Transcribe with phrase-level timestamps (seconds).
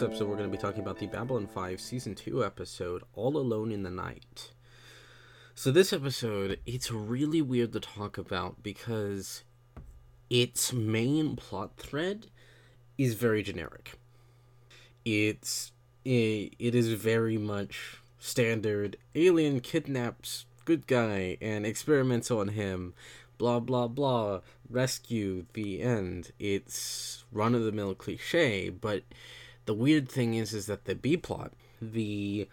[0.00, 3.36] This episode, we're going to be talking about the Babylon 5 Season 2 episode, All
[3.36, 4.52] Alone in the Night.
[5.54, 9.44] So, this episode, it's really weird to talk about because
[10.30, 12.28] its main plot thread
[12.96, 13.98] is very generic.
[15.04, 15.72] It's.
[16.02, 22.94] It, it is very much standard alien kidnaps good guy and experiments on him
[23.36, 29.02] blah blah blah rescue the end it's run of the mill cliche but
[29.66, 32.48] the weird thing is is that the b plot the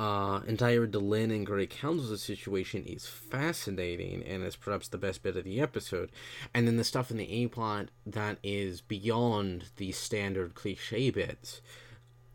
[0.00, 5.36] uh, entire Delenn and Grey Council situation is fascinating and is perhaps the best bit
[5.36, 6.10] of the episode.
[6.54, 11.60] And then the stuff in the A plot that is beyond the standard cliche bits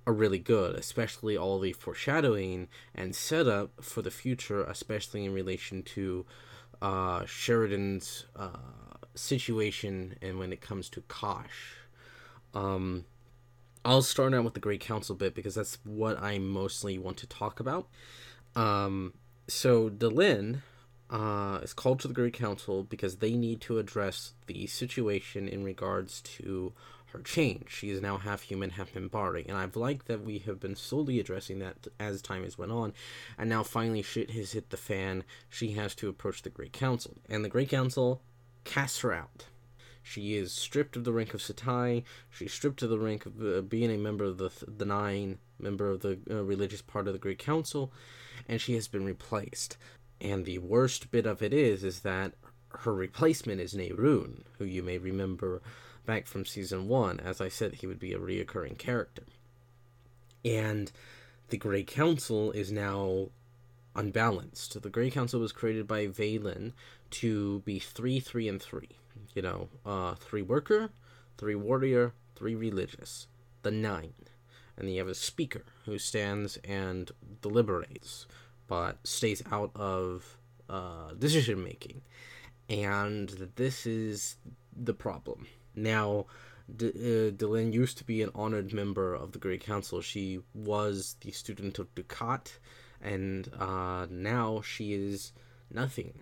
[0.05, 5.83] are really good, especially all the foreshadowing and setup for the future, especially in relation
[5.83, 6.25] to
[6.81, 8.57] uh, Sheridan's uh,
[9.15, 11.77] situation and when it comes to Kosh.
[12.53, 13.05] Um,
[13.85, 17.27] I'll start out with the Grey Council bit because that's what I mostly want to
[17.27, 17.87] talk about.
[18.55, 19.13] Um,
[19.47, 20.61] so Delenn
[21.09, 25.63] uh, is called to the Grey Council because they need to address the situation in
[25.63, 26.73] regards to
[27.07, 27.69] her change.
[27.69, 31.19] She is now half human, half Minbari, and I've liked that we have been slowly
[31.19, 32.93] addressing that as time has went on,
[33.37, 35.23] and now finally shit has hit the fan.
[35.49, 38.21] She has to approach the Grey Council, and the Grey Council
[38.63, 39.45] casts her out.
[40.03, 42.03] She is stripped of the rank of Satai.
[42.29, 45.89] She's stripped of the rank of uh, being a member of the the Nine, member
[45.89, 47.91] of the uh, religious part of the Grey Council,
[48.47, 49.77] and she has been replaced.
[50.19, 52.33] And the worst bit of it is, is that
[52.79, 55.61] her replacement is Neroon, who you may remember
[56.05, 57.19] back from season one.
[57.19, 59.23] As I said, he would be a reoccurring character.
[60.43, 60.91] And
[61.49, 63.29] the Grey Council is now
[63.95, 64.81] unbalanced.
[64.81, 66.73] The Grey Council was created by Valen
[67.11, 68.89] to be three, three, and three.
[69.35, 70.91] You know, uh, three worker,
[71.37, 73.27] three warrior, three religious.
[73.63, 74.13] The nine.
[74.75, 78.27] And then you have a speaker who stands and deliberates,
[78.67, 80.37] but stays out of
[80.69, 82.01] uh, decision making.
[82.69, 84.37] And this is
[84.75, 85.47] the problem.
[85.75, 86.25] Now,
[86.75, 90.01] D- uh, used to be an honored member of the Grey Council.
[90.01, 92.57] She was the student of Dukhat,
[93.01, 95.33] and uh, now she is
[95.69, 96.21] nothing.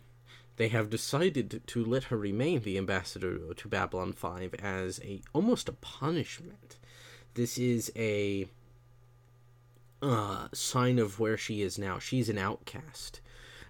[0.62, 5.68] They have decided to let her remain the ambassador to Babylon 5 as a almost
[5.68, 6.78] a punishment.
[7.34, 8.48] This is a
[10.04, 11.98] uh, sign of where she is now.
[11.98, 13.22] She's an outcast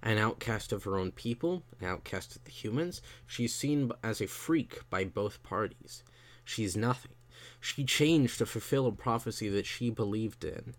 [0.04, 3.02] an outcast of her own people, an outcast of the humans.
[3.26, 6.04] She's seen as a freak by both parties.
[6.44, 7.16] She's nothing.
[7.62, 10.76] She changed to fulfill a prophecy that she believed in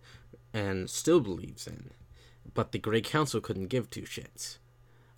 [0.53, 1.93] and still believes in,
[2.53, 4.59] but the Grey Council couldn't give two shits.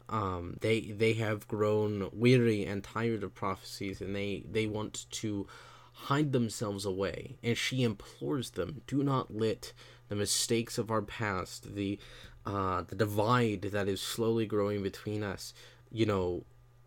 [0.09, 5.47] Um, they they have grown weary and tired of prophecies, and they they want to
[5.93, 7.37] hide themselves away.
[7.43, 9.73] And she implores them: do not let
[10.09, 11.99] the mistakes of our past, the
[12.47, 15.55] uh, the divide that is slowly growing between us,
[15.91, 16.45] you know,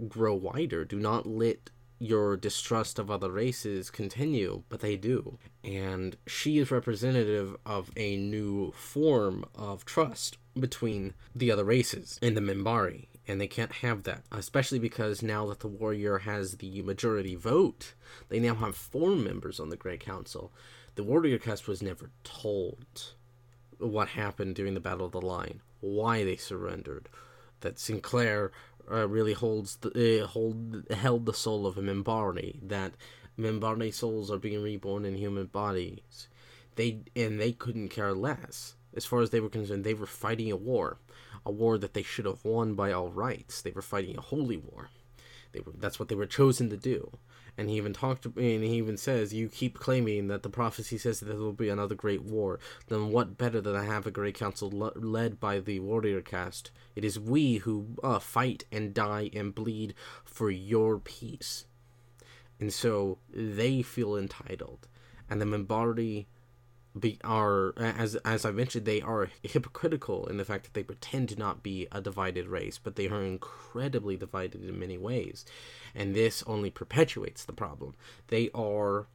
[0.07, 0.85] grow wider.
[0.85, 5.37] Do not let your distrust of other races continue, but they do.
[5.63, 12.37] And she is representative of a new form of trust between the other races and
[12.37, 13.07] the Minbari.
[13.27, 17.93] And they can't have that, especially because now that the warrior has the majority vote,
[18.29, 20.53] they now have four members on the Grey Council.
[20.95, 23.13] The warrior caste was never told
[23.79, 27.09] what happened during the Battle of the Line, why they surrendered,
[27.59, 28.51] that Sinclair
[28.91, 32.93] uh, really holds the uh, hold held the soul of a Minbari, that
[33.37, 36.27] Minbari souls are being reborn in human bodies.
[36.75, 38.75] They and they couldn't care less.
[38.95, 40.97] As far as they were concerned, they were fighting a war,
[41.45, 43.61] a war that they should have won by all rights.
[43.61, 44.89] They were fighting a holy war.
[45.65, 47.11] Were, that's what they were chosen to do
[47.57, 51.19] and he even talked and he even says you keep claiming that the prophecy says
[51.19, 52.59] that there will be another great war.
[52.87, 56.69] Then what better than to have a great council led by the warrior caste?
[56.95, 61.65] It is we who uh, fight and die and bleed for your peace.
[62.59, 64.87] And so they feel entitled.
[65.29, 66.25] And the Minbari
[66.97, 71.29] be are as as I mentioned they are hypocritical in the fact that they pretend
[71.29, 75.45] to not be a divided race but they are incredibly divided in many ways.
[75.95, 77.95] And this only perpetuates the problem.
[78.27, 79.07] They are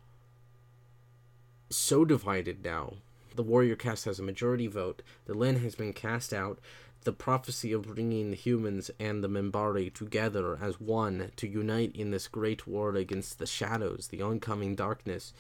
[1.71, 2.95] so divided now.
[3.35, 5.03] The warrior caste has a majority vote.
[5.27, 6.59] Delenn has been cast out.
[7.05, 12.11] The prophecy of bringing the humans and the Minbari together as one to unite in
[12.11, 15.33] this great war against the shadows the oncoming darkness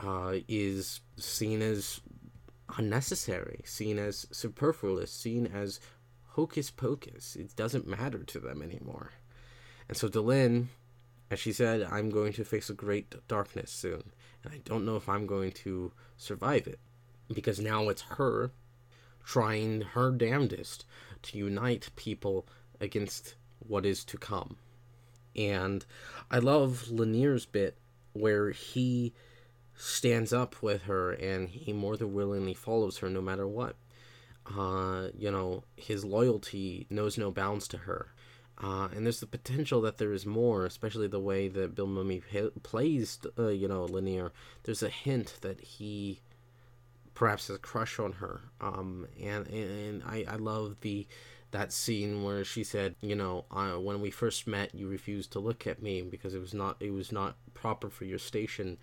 [0.00, 2.00] uh, is seen as
[2.76, 5.80] unnecessary, seen as superfluous, seen as
[6.28, 7.36] hocus pocus.
[7.36, 9.12] It doesn't matter to them anymore.
[9.88, 10.68] And so Delenn
[11.30, 14.12] As she said, I'm going to face a great darkness soon,
[14.42, 16.78] and I don't know if I'm going to survive it.
[17.32, 18.52] Because now it's her
[19.24, 20.84] trying her damnedest
[21.22, 22.46] to unite people
[22.80, 24.58] against what is to come.
[25.34, 25.84] And
[26.30, 27.78] I love Lennier's bit
[28.12, 29.14] where he
[29.76, 33.76] stands up with her and he more than willingly follows her no matter what.
[34.46, 38.12] Uh, you know, his loyalty knows no bounds to her.
[38.62, 42.22] Uh, and there's the potential that there is more, especially the way that Bill Mumy
[42.62, 44.30] plays, uh, you know, Lennier.
[44.62, 46.20] There's a hint that he
[47.14, 48.42] perhaps has a crush on her.
[48.60, 51.06] Um, and, and I, I love the
[51.54, 53.44] that scene where she said, you know,
[53.80, 56.92] when we first met, you refused to look at me because it was not it
[56.92, 58.76] was not proper for your station,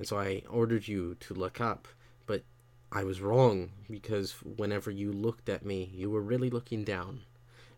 [0.00, 1.86] and so I ordered you to look up.
[2.24, 2.42] But
[2.90, 7.20] I was wrong because whenever you looked at me, you were really looking down,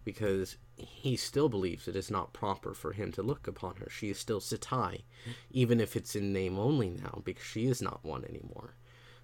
[0.04, 3.90] because he still believes it is not proper for him to look upon her.
[3.90, 5.02] She is still Satai,
[5.50, 8.74] even if it's in name only now, because she is not one anymore.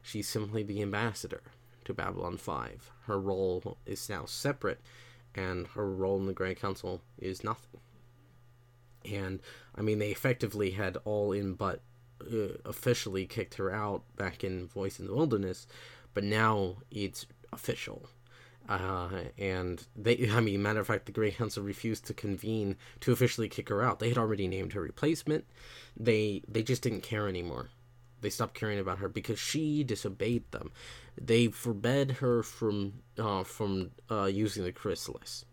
[0.03, 1.43] She's simply the ambassador
[1.85, 2.91] to Babylon 5.
[3.07, 4.81] Her role is now separate
[5.37, 7.81] and her role in the Grand Council is nothing.
[9.05, 9.39] And
[9.77, 11.81] I mean, they effectively had all in but
[12.23, 15.67] uh, officially kicked her out back in Voice in the Wilderness,
[16.15, 18.09] but now it's official.
[18.69, 23.13] Uh, and they, I mean, matter of fact, the Grey Council refused to convene to
[23.13, 23.99] officially kick her out.
[23.99, 25.45] They had already named her replacement.
[25.97, 27.71] They, they just didn't care anymore.
[28.21, 30.73] They stopped caring about her because she disobeyed them
[31.21, 35.45] they forbade her from uh, from uh, using the chrysalis,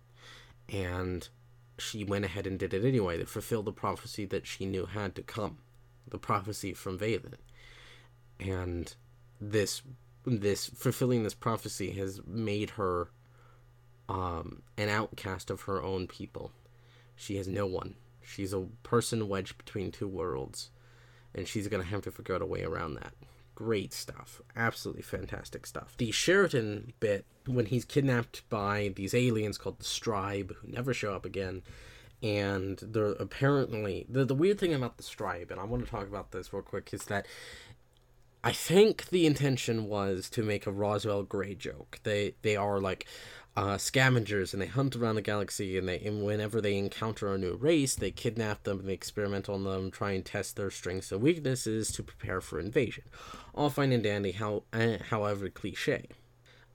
[0.70, 1.28] and
[1.78, 5.16] she went ahead and did it anyway They fulfilled the prophecy that she knew had
[5.16, 5.58] to come,
[6.08, 7.36] the prophecy from Valen,
[8.40, 8.96] and
[9.40, 9.82] this
[10.26, 13.10] this fulfilling this prophecy has made her
[14.10, 16.52] um, an outcast of her own people.
[17.16, 17.96] She has no one.
[18.22, 20.72] She's a person wedged between two worlds,
[21.34, 23.14] and she's gonna have to figure out a way around that
[23.56, 24.42] great stuff.
[24.56, 25.96] Absolutely fantastic stuff.
[25.98, 31.14] The Sheridan bit, when he's kidnapped by these aliens called the Streib, who never show
[31.14, 31.64] up again,
[32.26, 36.08] and they're apparently the the weird thing about the Streib, and I want to talk
[36.08, 37.28] about this real quick, is that
[38.44, 42.00] I think the intention was to make a Roswell Gray joke.
[42.04, 43.06] They they are like
[43.56, 47.38] uh, scavengers and they hunt around the galaxy and they and whenever they encounter a
[47.38, 51.10] new race they kidnap them and they experiment on them try and test their strengths
[51.10, 53.06] and weaknesses to prepare for invasion
[53.54, 56.06] all fine and dandy how eh, however cliche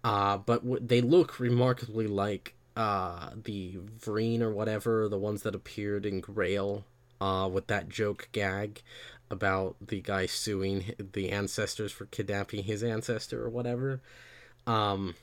[0.05, 5.55] uh, but w- they look remarkably like uh, the Vreen or whatever the ones that
[5.55, 6.87] appeared in Grail
[7.21, 8.81] uh, with that joke gag
[9.31, 14.01] about the guy suing the ancestors for kidnapping his ancestor or whatever.
[14.67, 15.15] Um,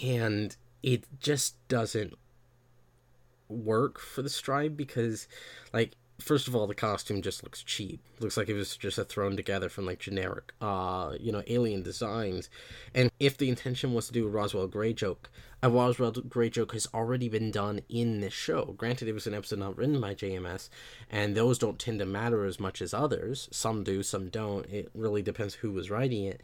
[0.00, 2.14] and it just doesn't
[3.48, 5.26] work for the Streib because
[5.72, 8.00] like first of all the costume just looks cheap.
[8.20, 11.82] Looks like it was just a thrown together from like generic uh you know alien
[11.82, 12.48] designs.
[12.94, 15.30] And if the intention was to do a roswell gray joke
[15.62, 18.74] a roswell gray joke has already been done in this show.
[18.76, 20.68] Granted it was an episode not written by jms
[21.10, 23.48] and those don't tend to matter as much as others.
[23.50, 24.66] Some do some don't.
[24.66, 26.42] It really depends who was writing it.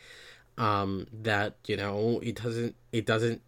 [0.58, 3.40] Um, that you know it doesn't it doesn't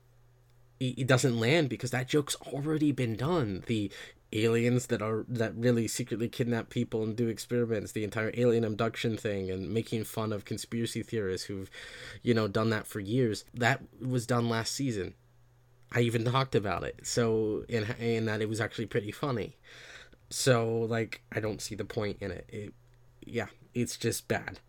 [0.81, 3.63] it doesn't land because that joke's already been done.
[3.67, 3.91] The
[4.33, 9.17] aliens that are that really secretly kidnap people and do experiments, the entire alien abduction
[9.17, 11.71] thing, and making fun of conspiracy theorists who've,
[12.23, 13.45] you know, done that for years.
[13.55, 15.15] That was done last season.
[15.93, 17.01] I even talked about it.
[17.03, 19.57] So and and that it was actually pretty funny.
[20.31, 22.47] So like I don't see the point in it.
[22.49, 22.75] It
[23.25, 24.61] yeah, it's just bad.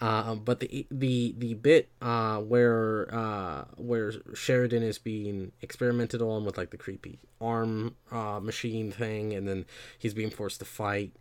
[0.00, 6.44] Uh, but the the the bit uh, where uh, where Sheridan is being experimented on
[6.44, 9.66] with like the creepy arm uh, machine thing, and then
[9.98, 11.12] he's being forced to fight.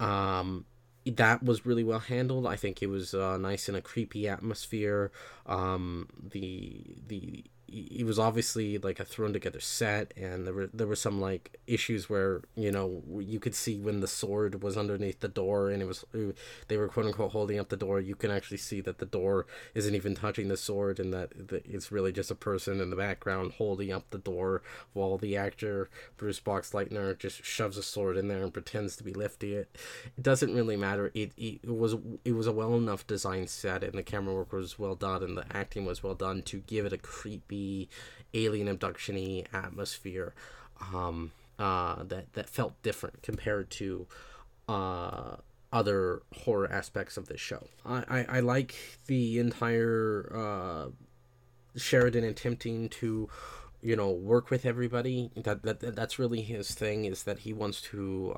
[0.00, 0.64] Um,
[1.04, 2.46] that was really well handled.
[2.46, 5.10] I think it was uh, nice in a creepy atmosphere.
[5.46, 10.86] Um, the the it was obviously like a thrown together set and there were there
[10.86, 15.20] were some like issues where you know you could see when the sword was underneath
[15.20, 16.04] the door and it was
[16.68, 18.00] they were quote unquote holding up the door.
[18.00, 21.90] You can actually see that the door isn't even touching the sword and that it's
[21.90, 24.62] really just a person in the background holding up the door
[24.92, 29.14] while the actor Bruce Boxleitner just shoves a sword in there and pretends to be
[29.14, 29.76] lifting it.
[30.16, 31.10] It doesn't really matter.
[31.14, 34.78] It, it was it was a well enough designed set and the camera work was
[34.78, 37.61] well done and the acting was well done to give it a creepy
[38.34, 40.34] alien abduction atmosphere
[40.92, 44.06] um, uh, that that felt different compared to
[44.68, 45.36] uh,
[45.72, 47.66] other horror aspects of this show.
[47.84, 48.74] I, I, I like
[49.06, 50.90] the entire uh,
[51.76, 53.28] Sheridan attempting to
[53.82, 57.80] you know work with everybody that, that that's really his thing is that he wants
[57.82, 58.34] to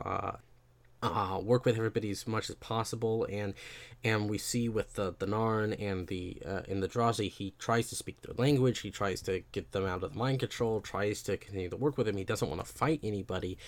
[1.04, 3.54] uh, work with everybody as much as possible, and
[4.02, 7.88] and we see with the the Narn and the uh, in the Drazi, he tries
[7.90, 11.22] to speak their language, he tries to get them out of the mind control, tries
[11.24, 12.16] to continue to work with him.
[12.16, 13.58] He doesn't want to fight anybody.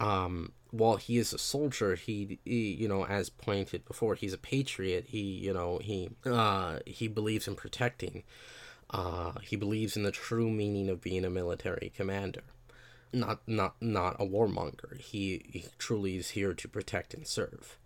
[0.00, 4.38] Um, while he is a soldier, he, he, you know, as pointed before, he's a
[4.38, 5.04] patriot.
[5.08, 8.22] He, you know, he uh, he believes in protecting.
[8.88, 12.42] Uh, he believes in the true meaning of being a military commander
[13.12, 14.98] not not not a warmonger.
[14.98, 17.78] He, he truly is here to protect and serve.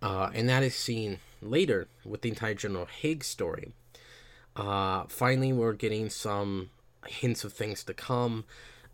[0.00, 3.72] Uh, and that is seen later with the entire General Hague story.
[4.54, 6.70] Uh, finally, we're getting some
[7.06, 8.44] hints of things to come.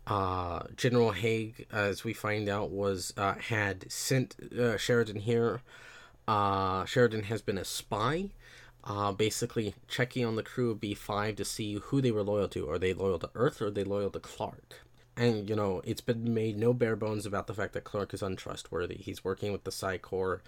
[0.07, 5.61] Uh, General Hague, as we find out, was uh, had sent uh, Sheridan here.
[6.27, 8.29] Uh, Sheridan has been a spy,
[9.17, 12.69] basically checking on the crew of B5 to see who they were loyal to.
[12.69, 14.84] Are they loyal to Earth or are they loyal to Clark?
[15.17, 18.21] And you know it's been made no bare bones about the fact that Clark is
[18.21, 18.95] untrustworthy.
[18.95, 20.41] He's working with the Psi Corps.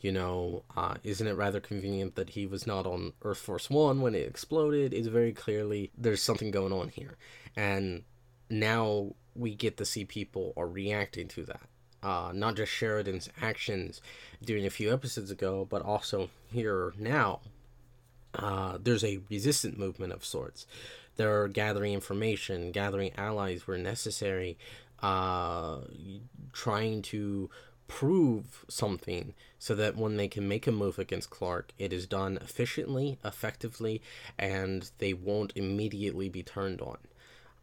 [0.00, 4.02] You know, uh, isn't it rather convenient that he was not on Earth Force One
[4.02, 4.92] when it exploded?
[4.92, 7.16] It's very clearly there's something going on here,
[7.56, 8.02] and
[8.50, 11.62] now we get to see people are reacting to that.
[12.02, 14.02] Uh, not just Sheridan's actions
[14.42, 17.40] during a few episodes ago, but also here now.
[18.34, 20.66] Uh, there's a resistant movement of sorts
[21.16, 24.58] they're gathering information, gathering allies where necessary,
[25.02, 25.78] uh,
[26.52, 27.50] trying to
[27.86, 32.38] prove something so that when they can make a move against Clark, it is done
[32.40, 34.02] efficiently, effectively,
[34.38, 36.98] and they won't immediately be turned on.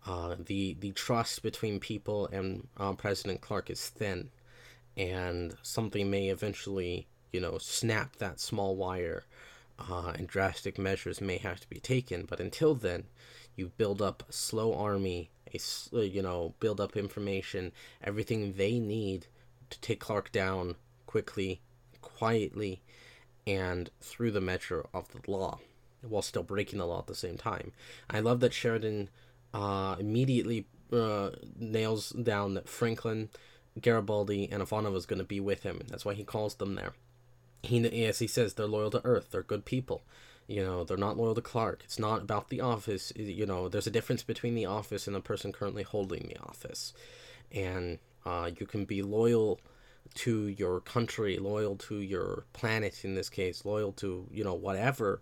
[0.05, 4.29] Uh, the the trust between people and uh, President Clark is thin,
[4.97, 9.25] and something may eventually, you know, snap that small wire,
[9.77, 12.25] uh, and drastic measures may have to be taken.
[12.25, 13.03] But until then,
[13.55, 15.59] you build up a slow army, a
[15.93, 17.71] uh, you know build up information,
[18.03, 19.27] everything they need
[19.69, 21.61] to take Clark down quickly,
[22.01, 22.81] quietly,
[23.45, 25.59] and through the measure of the law,
[26.01, 27.71] while still breaking the law at the same time.
[28.09, 29.09] I love that Sheridan
[29.53, 33.29] uh, immediately uh, nails down that Franklin,
[33.79, 35.81] Garibaldi, and Ivanova is going to be with him.
[35.87, 36.93] That's why he calls them there.
[37.63, 39.29] He, as he says, they're loyal to Earth.
[39.31, 40.03] They're good people.
[40.47, 41.81] You know, they're not loyal to Clark.
[41.85, 43.13] It's not about the office.
[43.15, 46.93] You know, there's a difference between the office and the person currently holding the office.
[47.51, 49.59] And uh, you can be loyal
[50.13, 55.21] to your country, loyal to your planet in this case, loyal to, you know, whatever.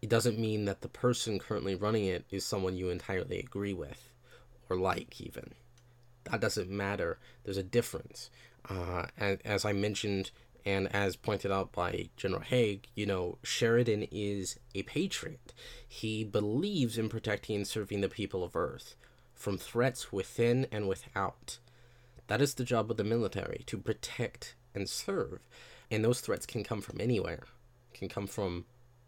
[0.00, 4.10] It doesn't mean that the person currently running it is someone you entirely agree with
[4.68, 5.54] or like, even.
[6.24, 7.18] That doesn't matter.
[7.44, 8.30] There's a difference.
[8.68, 10.30] Uh, as I mentioned
[10.64, 15.52] and as pointed out by General Hague, you know, Sheridan is a patriot.
[15.86, 18.96] He believes in protecting and serving the people of Earth
[19.34, 21.58] from threats within and without.
[22.28, 25.40] That is the job of the military to protect and serve.
[25.90, 27.42] And those threats can come from anywhere.
[27.92, 28.64] Can come from,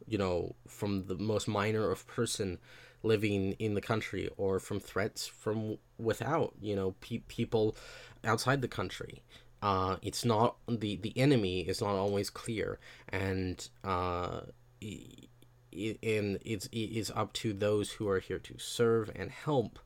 [0.07, 2.59] you know, from the most minor of person
[3.03, 7.77] living in the country or from threats from without, you know, pe- people
[8.25, 9.23] outside the country
[9.65, 12.79] uh, it's not the the enemy is not always clear,
[13.09, 14.43] and uh,
[14.83, 19.79] and it's it is up to those who are here to serve and help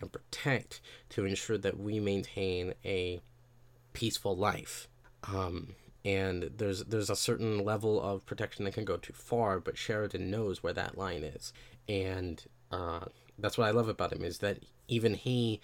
[0.00, 3.20] and protect to ensure that we maintain a
[3.92, 4.86] peaceful life.
[5.26, 5.74] Um,
[6.04, 10.30] and there's there's a certain level of protection that can go too far, but Sheridan
[10.30, 11.52] knows where that line is,
[11.88, 15.60] and uh, that's what I love about him is that even he,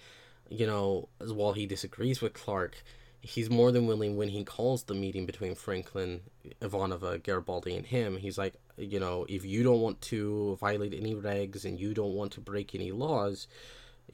[0.49, 2.83] you know, while he disagrees with Clark,
[3.21, 6.21] he's more than willing when he calls the meeting between Franklin,
[6.61, 8.17] Ivanova, Garibaldi, and him.
[8.17, 12.13] He's like, you know, if you don't want to violate any regs and you don't
[12.13, 13.47] want to break any laws,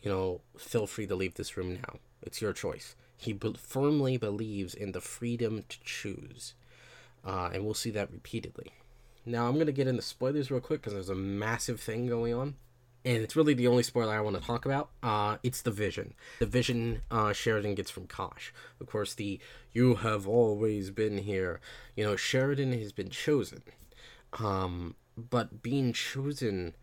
[0.02, 2.00] you know, feel free to leave this room now.
[2.22, 2.96] It's your choice.
[3.16, 6.54] He be- firmly believes in the freedom to choose,
[7.26, 8.74] uh, and we'll see that repeatedly.
[9.26, 12.56] Now I'm gonna get into spoilers real quick because there's a massive thing going on
[13.08, 14.90] and it's really the only spoiler I want to talk about.
[15.02, 16.14] Uh, it's the vision.
[16.40, 18.52] The vision uh, Sheridan gets from Kosh.
[18.82, 19.40] Of course, the
[19.72, 21.62] "You have always been here."
[21.96, 23.64] You know, Sheridan has been chosen,
[24.40, 26.76] um, but being chosen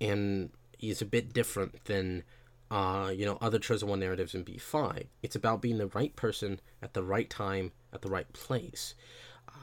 [0.00, 2.24] and is a bit different than
[2.70, 5.08] uh, you know other chosen one narratives in B five.
[5.22, 8.94] It's about being the right person at the right time at the right place.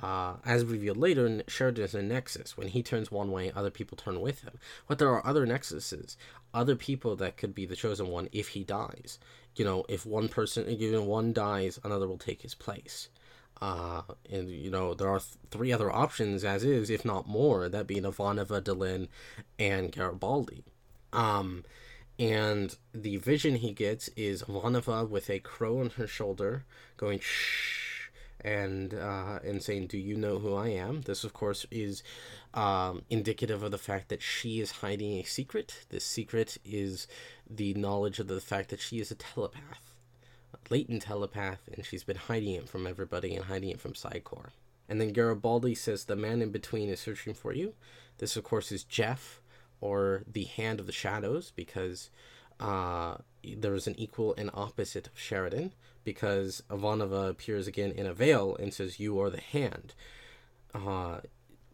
[0.02, 2.58] Uh, as revealed later, Sheridan is a nexus.
[2.58, 4.60] When he turns one way, other people turn with him.
[4.88, 6.18] But there are other nexuses,
[6.54, 9.20] other people that could be the chosen one if he dies.
[9.56, 13.10] You know, if one person, even one dies, another will take his place.
[13.62, 17.70] Uh, and you know there are th- three other options as is, if not more,
[17.70, 19.08] that being Ivanova, Delenn,
[19.58, 20.66] and Garibaldi.
[21.14, 21.64] Um,
[22.20, 26.66] and the vision he gets is Ivanova with a crow on her shoulder,
[26.98, 27.93] going shh
[28.44, 32.04] and uh, and saying, "Do you know who I am?" This, of course, is
[32.54, 35.86] um, indicative of the fact that she is hiding a secret.
[35.90, 37.08] This secret is
[37.50, 39.96] the knowledge of the fact that she is a telepath,
[40.54, 44.20] a latent telepath, and she's been hiding it from everybody and hiding it from Psi
[44.24, 44.52] Corps.
[44.90, 47.74] And then Garibaldi says, "The man in between is searching for you."
[48.18, 49.42] This, of course, is Jeff,
[49.82, 52.10] or the Hand of the Shadows, because
[52.60, 58.14] uh, there is an equal and opposite of Sheridan because Ivanova appears again in a
[58.14, 59.94] veil and says, You are the hand.
[60.74, 61.20] Uh,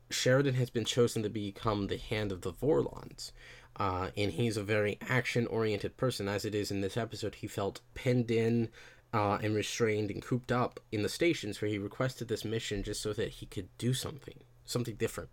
[0.09, 3.31] Sheridan has been chosen to become the hand of the Vorlons.
[3.77, 7.35] Uh, and he's a very action oriented person, as it is in this episode.
[7.35, 8.69] He felt penned in
[9.13, 13.01] uh, and restrained and cooped up in the stations where he requested this mission just
[13.01, 15.29] so that he could do something, something different.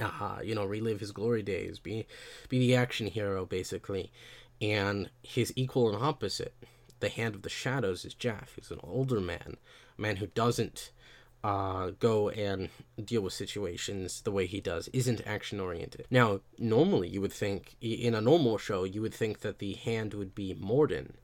[0.00, 2.06] Uh, you know, relive his glory days, be
[2.48, 4.12] be the action hero basically.
[4.60, 6.54] And his equal and opposite,
[7.00, 9.56] the hand of the shadows is Jeff, who's an older man,
[9.96, 10.90] a man who doesn't
[11.44, 12.68] uh, go and
[13.02, 16.06] deal with situations the way he does, isn't action oriented.
[16.10, 20.14] Now, normally you would think, in a normal show, you would think that the hand
[20.14, 21.16] would be Morden.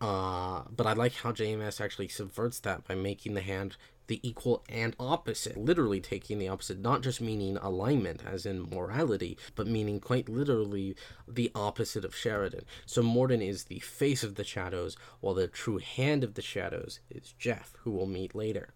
[0.00, 4.62] Uh, but I like how JMS actually subverts that by making the hand the equal
[4.68, 10.00] and opposite, literally taking the opposite, not just meaning alignment as in morality, but meaning
[10.00, 10.94] quite literally
[11.26, 12.64] the opposite of Sheridan.
[12.86, 17.00] So Morden is the face of the shadows, while the true hand of the shadows
[17.10, 18.70] is Jeff, who we'll meet later.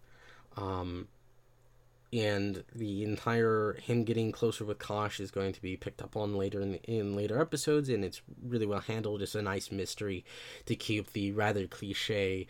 [0.57, 1.07] Um,
[2.11, 6.35] and the entire him getting closer with Kosh is going to be picked up on
[6.35, 9.21] later in, in later episodes, and it's really well handled.
[9.21, 10.25] It's a nice mystery
[10.65, 12.47] to keep the rather cliche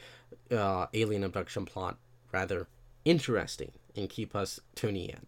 [0.50, 1.98] uh, alien abduction plot
[2.32, 2.68] rather
[3.06, 5.26] interesting and keep us tuning in.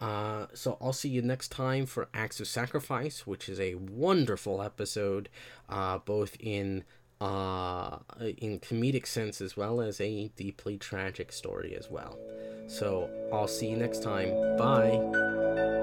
[0.00, 4.60] Uh, so I'll see you next time for Acts of Sacrifice, which is a wonderful
[4.60, 5.28] episode,
[5.68, 6.82] uh, both in
[7.20, 7.98] uh,
[8.38, 12.18] in comedic sense as well as a deeply tragic story as well.
[12.66, 14.56] So I'll see you next time.
[14.56, 15.80] Bye.